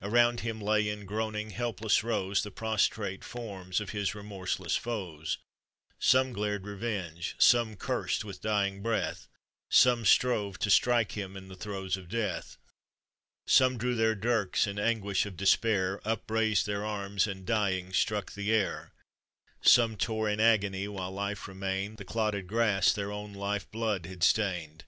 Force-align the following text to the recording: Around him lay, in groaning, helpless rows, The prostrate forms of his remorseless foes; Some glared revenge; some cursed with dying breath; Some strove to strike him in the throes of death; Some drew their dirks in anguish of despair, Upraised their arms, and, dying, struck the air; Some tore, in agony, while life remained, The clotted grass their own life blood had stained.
Around 0.00 0.42
him 0.42 0.60
lay, 0.60 0.88
in 0.88 1.04
groaning, 1.04 1.50
helpless 1.50 2.04
rows, 2.04 2.44
The 2.44 2.52
prostrate 2.52 3.24
forms 3.24 3.80
of 3.80 3.90
his 3.90 4.14
remorseless 4.14 4.76
foes; 4.76 5.38
Some 5.98 6.32
glared 6.32 6.64
revenge; 6.64 7.34
some 7.40 7.74
cursed 7.74 8.24
with 8.24 8.40
dying 8.40 8.82
breath; 8.82 9.26
Some 9.68 10.04
strove 10.04 10.60
to 10.60 10.70
strike 10.70 11.16
him 11.18 11.36
in 11.36 11.48
the 11.48 11.56
throes 11.56 11.96
of 11.96 12.08
death; 12.08 12.56
Some 13.48 13.76
drew 13.76 13.96
their 13.96 14.14
dirks 14.14 14.68
in 14.68 14.78
anguish 14.78 15.26
of 15.26 15.36
despair, 15.36 16.00
Upraised 16.04 16.66
their 16.66 16.84
arms, 16.84 17.26
and, 17.26 17.44
dying, 17.44 17.92
struck 17.92 18.30
the 18.34 18.52
air; 18.54 18.92
Some 19.60 19.96
tore, 19.96 20.30
in 20.30 20.38
agony, 20.38 20.86
while 20.86 21.10
life 21.10 21.48
remained, 21.48 21.96
The 21.96 22.04
clotted 22.04 22.46
grass 22.46 22.92
their 22.92 23.10
own 23.10 23.32
life 23.32 23.68
blood 23.72 24.06
had 24.06 24.22
stained. 24.22 24.84